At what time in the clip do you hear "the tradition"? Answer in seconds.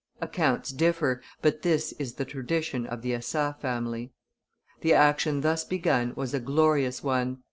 2.15-2.87